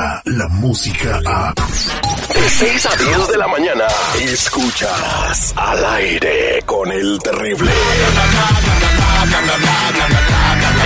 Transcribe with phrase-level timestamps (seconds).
[0.00, 1.52] llega la música a...
[2.34, 3.84] De 6 a 10 de la mañana,
[4.20, 7.70] escuchas al aire con el terrible.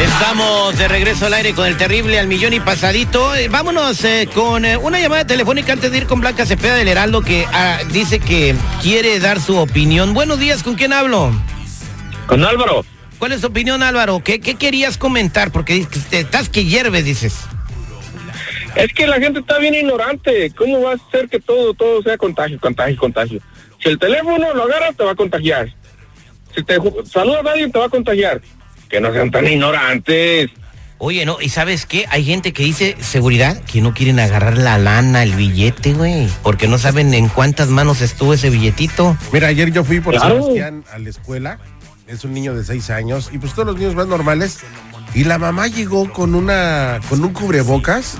[0.02, 3.34] Estamos de regreso al aire con el terrible al millón y pasadito.
[3.36, 6.88] Eh, vámonos eh, con eh, una llamada telefónica antes de ir con Blanca Cepeda del
[6.88, 10.12] Heraldo que ah, dice que quiere dar su opinión.
[10.14, 11.30] Buenos días, ¿con quién hablo?
[12.26, 12.84] Con Álvaro.
[13.18, 14.22] ¿Cuál es tu opinión, Álvaro?
[14.24, 15.52] ¿Qué, qué querías comentar?
[15.52, 17.34] Porque te- estás que hierves, dices.
[18.76, 20.50] Es que la gente está bien ignorante.
[20.56, 23.40] ¿Cómo va a ser que todo, todo sea contagio, contagio, contagio?
[23.82, 25.72] Si el teléfono lo agarras, te va a contagiar.
[26.54, 26.76] Si te
[27.10, 28.40] saludas a alguien, te va a contagiar.
[28.88, 30.50] Que no sean tan ignorantes.
[30.98, 32.06] Oye, no, ¿y sabes qué?
[32.10, 36.68] Hay gente que dice seguridad que no quieren agarrar la lana, el billete, güey, porque
[36.68, 39.16] no saben en cuántas manos estuvo ese billetito.
[39.32, 40.36] Mira, ayer yo fui por Claro.
[40.40, 41.58] Sebastián a la escuela.
[42.06, 43.30] Es un niño de seis años.
[43.32, 44.60] Y pues todos los niños van normales.
[45.14, 48.16] Y la mamá llegó con una, con un cubrebocas.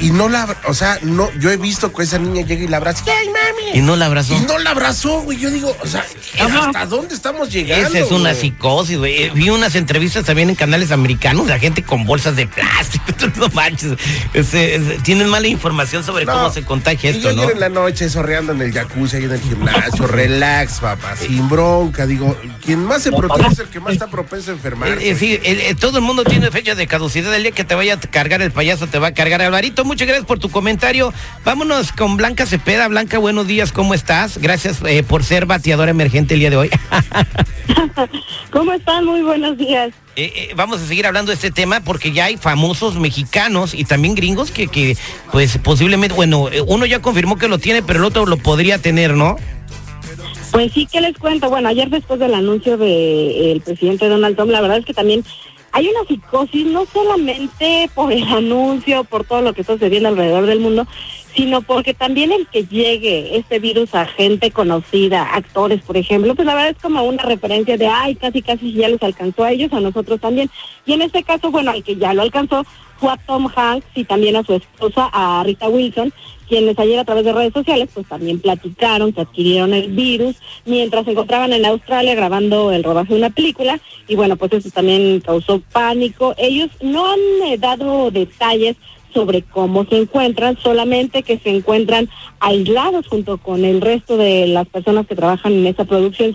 [0.00, 2.76] Y no la, o sea, no, yo he visto que esa niña llega y la
[2.78, 3.04] abraza.
[3.06, 3.78] ¡Ay, mami!
[3.78, 4.34] Y no la abrazó.
[4.34, 5.38] Y no la abrazó, güey.
[5.38, 6.04] Yo digo, o sea,
[6.40, 7.88] ¿hasta dónde estamos llegando?
[7.88, 8.40] Esa es una güey?
[8.40, 9.30] psicosis, güey.
[9.30, 13.04] Vi unas entrevistas también en canales americanos de gente con bolsas de plástico.
[13.36, 13.92] no manches.
[14.34, 16.32] Ese- tienen mala información sobre No.
[16.32, 17.50] cómo se contagia Y esto, yo ¿no?
[17.50, 22.06] en la noche sorreando en el jacuzzi, ahí en el gimnasio, relax, papá, sin bronca.
[22.06, 24.88] Digo, quien más se protege es el que más está propenso a enfermar.
[24.88, 27.34] Eh, eh, sí, eh, eh, todo el mundo tiene fecha de caducidad.
[27.34, 29.36] El día que te vaya a cargar el payaso, te va a cargar.
[29.56, 31.14] Alvarito, muchas gracias por tu comentario.
[31.42, 32.88] Vámonos con Blanca Cepeda.
[32.88, 34.36] Blanca, buenos días, ¿cómo estás?
[34.36, 36.70] Gracias eh, por ser bateadora emergente el día de hoy.
[38.50, 39.06] ¿Cómo están?
[39.06, 39.94] Muy buenos días.
[40.14, 43.86] Eh, eh, vamos a seguir hablando de este tema porque ya hay famosos mexicanos y
[43.86, 44.94] también gringos que, que
[45.32, 48.76] pues posiblemente, bueno, eh, uno ya confirmó que lo tiene, pero el otro lo podría
[48.76, 49.36] tener, ¿no?
[50.52, 51.48] Pues sí, ¿qué les cuento?
[51.48, 55.24] Bueno, ayer después del anuncio del presidente Donald Trump, la verdad es que también
[55.76, 60.46] hay una psicosis, no solamente por el anuncio, por todo lo que está sucediendo alrededor
[60.46, 60.86] del mundo,
[61.36, 66.46] sino porque también el que llegue este virus a gente conocida, actores, por ejemplo, pues
[66.46, 69.52] la verdad es como una referencia de, ay, casi, casi si ya les alcanzó a
[69.52, 70.50] ellos, a nosotros también.
[70.86, 72.64] Y en este caso, bueno, al que ya lo alcanzó
[72.98, 76.10] fue a Tom Hanks y también a su esposa, a Rita Wilson,
[76.48, 81.04] quienes ayer a través de redes sociales pues también platicaron que adquirieron el virus mientras
[81.04, 85.20] se encontraban en Australia grabando el rodaje de una película y bueno pues eso también
[85.20, 86.34] causó pánico.
[86.38, 88.76] Ellos no han eh, dado detalles
[89.12, 92.08] sobre cómo se encuentran, solamente que se encuentran
[92.40, 96.32] aislados junto con el resto de las personas que trabajan en esa producción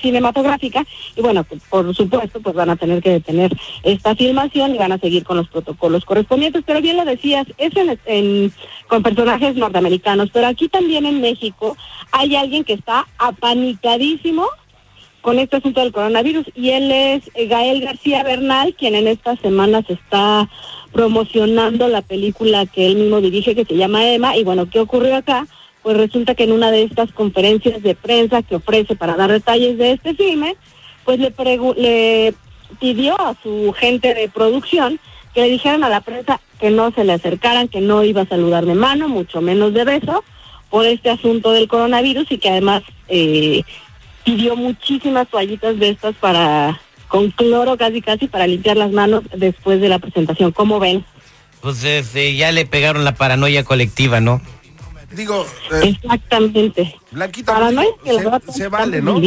[0.00, 0.84] cinematográfica.
[1.16, 4.92] Y bueno, pues, por supuesto, pues van a tener que detener esta filmación y van
[4.92, 8.52] a seguir con los protocolos correspondientes, pero bien lo decías, es en, en-
[8.88, 11.76] con personajes norteamericanos, pero aquí también en México
[12.12, 14.46] hay alguien que está apanicadísimo
[15.24, 19.40] con este asunto del coronavirus y él es eh, Gael García Bernal, quien en estas
[19.40, 20.50] semanas está
[20.92, 25.16] promocionando la película que él mismo dirige que se llama Emma y bueno, ¿qué ocurrió
[25.16, 25.46] acá?
[25.82, 29.78] Pues resulta que en una de estas conferencias de prensa que ofrece para dar detalles
[29.78, 30.56] de este filme,
[31.06, 31.32] pues le,
[31.78, 32.34] le
[32.78, 35.00] pidió a su gente de producción
[35.32, 38.26] que le dijeran a la prensa que no se le acercaran, que no iba a
[38.26, 40.22] saludar de mano, mucho menos de beso,
[40.68, 43.62] por este asunto del coronavirus y que además eh,
[44.24, 49.80] pidió muchísimas toallitas de estas para con cloro casi casi para limpiar las manos después
[49.80, 50.52] de la presentación.
[50.52, 51.04] ¿Cómo ven?
[51.60, 54.40] Pues este, ya le pegaron la paranoia colectiva, ¿no?
[55.12, 56.94] Digo, eh, Exactamente.
[57.12, 59.20] Blanquita, Para no digo, es que el se, se vale, ¿no?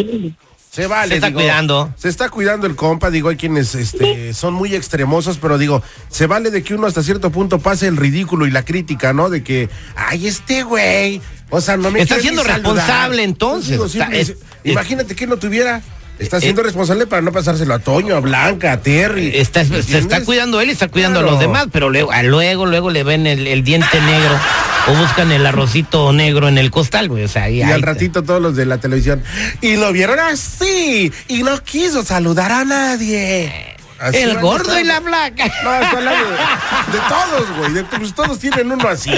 [0.69, 1.09] Se vale.
[1.09, 1.93] Se está digo, cuidando.
[1.97, 6.27] Se está cuidando el compa, digo, hay quienes este, son muy extremosos, pero digo, se
[6.27, 9.29] vale de que uno hasta cierto punto pase el ridículo y la crítica, ¿no?
[9.29, 13.71] De que, ay, este güey, o sea, no me Está siendo responsable, entonces.
[13.71, 15.81] Digo, Está- simple- es- imagínate que no tuviera.
[16.19, 19.31] Está Eh, siendo responsable para no pasárselo a Toño, a Blanca, a Terry.
[19.35, 22.89] Está, se está cuidando él y está cuidando a los demás, pero luego, luego, luego
[22.89, 24.39] le ven el, el diente negro
[24.87, 27.23] o buscan el arrocito negro en el costal, güey.
[27.23, 29.21] O sea, ahí, Y ahí al ratito todos los de la televisión.
[29.61, 31.11] Y lo vieron así.
[31.27, 33.76] Y no quiso saludar a nadie.
[33.99, 35.45] Así El gordo y la flaca.
[35.63, 37.73] No, está hablando de, de todos, güey.
[37.73, 39.11] De, pues todos tienen uno así.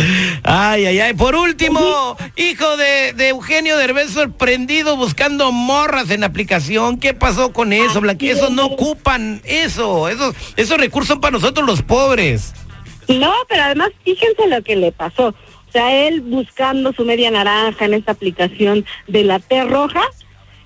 [0.43, 1.13] Ay, ay, ay.
[1.13, 6.97] Por último, hijo de, de Eugenio Derbez sorprendido buscando morras en aplicación.
[6.97, 8.29] ¿Qué pasó con eso, Blanqui?
[8.29, 10.07] Eso no ocupan eso.
[10.07, 12.53] Esos, esos recursos son para nosotros los pobres.
[13.07, 15.27] No, pero además fíjense lo que le pasó.
[15.27, 20.01] O sea, él buscando su media naranja en esta aplicación de la T roja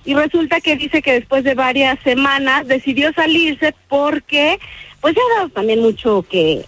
[0.04, 4.58] y resulta que dice que después de varias semanas decidió salirse porque
[5.00, 6.64] pues ya ha dado también mucho que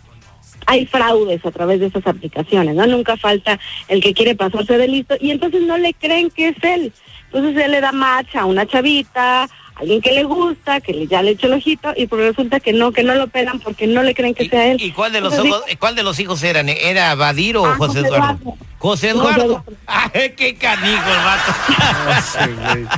[0.67, 2.87] hay fraudes a través de esas aplicaciones, ¿no?
[2.87, 6.56] Nunca falta el que quiere pasarse de listo y entonces no le creen que es
[6.62, 6.93] él.
[7.27, 11.23] Entonces él le da match a una chavita, alguien que le gusta, que le, ya
[11.23, 14.03] le echó el ojito y pues resulta que no, que no lo pegan porque no
[14.03, 14.79] le creen que sea él.
[14.81, 16.69] ¿Y cuál de los Entonces, ojos, cuál de los hijos eran?
[16.69, 18.25] ¿Era Badir o Ah, José José Eduardo?
[18.43, 18.56] Eduardo.
[18.79, 19.44] José José Eduardo.
[19.44, 19.65] Eduardo.
[19.87, 22.97] Ay, qué canijo el vato.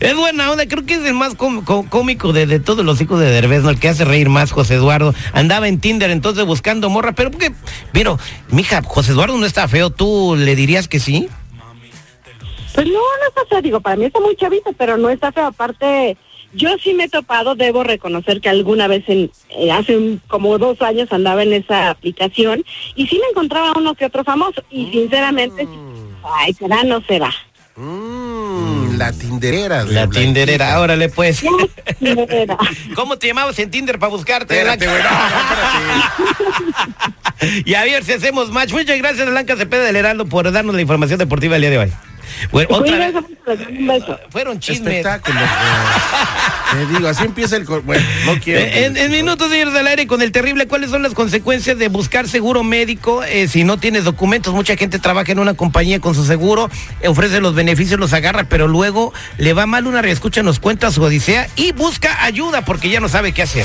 [0.00, 3.30] Es buena onda, creo que es el más cómico de, de todos los hijos de
[3.30, 3.70] Derbez, ¿no?
[3.70, 5.14] El que hace reír más, José Eduardo.
[5.32, 7.52] Andaba en Tinder entonces buscando morra, pero porque,
[7.92, 8.18] pero,
[8.50, 11.28] mija, José Eduardo no está feo, ¿tú le dirías que sí?
[12.74, 15.46] Pues no, no está feo, digo, para mí está muy chavito, pero no está feo.
[15.46, 16.16] Aparte,
[16.52, 20.58] yo sí me he topado, debo reconocer que alguna vez, en, eh, hace un- como
[20.58, 22.62] dos años andaba en esa aplicación
[22.94, 25.68] y sí me encontraba uno que otro famoso y sinceramente, sí,
[26.22, 27.32] ay, será, no será.
[27.76, 29.84] Mm, la tinderera.
[29.84, 30.20] de La Blanquita.
[30.20, 31.42] Tinderera, órale pues.
[32.94, 34.54] ¿Cómo te llamabas en Tinder para buscarte?
[34.56, 35.02] Espérate, güey.
[35.02, 35.08] no,
[36.58, 37.62] espérate.
[37.70, 38.72] y a ver si hacemos match.
[38.72, 41.92] Muchas gracias, Blanca Cepeda del Heraldo, por darnos la información deportiva el día de hoy.
[42.50, 43.14] Bueno, otra vez.
[43.80, 44.18] Beso.
[44.30, 44.96] Fueron chismes.
[44.96, 45.38] Espectáculo.
[45.38, 46.86] güey.
[46.86, 47.64] Te digo, así empieza el.
[47.64, 48.60] Bueno, no quiero.
[48.60, 51.88] Eh, En, en minutos, señores del aire, con el terrible, ¿cuáles son las consecuencias de
[51.88, 54.52] buscar seguro médico eh, si no tienes documentos?
[54.52, 56.68] Mucha gente trabaja en una compañía con su seguro,
[57.00, 60.90] eh, ofrece los beneficios, los agarra, pero luego le va mal una reescucha, nos cuenta
[60.90, 63.64] su odisea y busca ayuda porque ya no sabe qué hacer.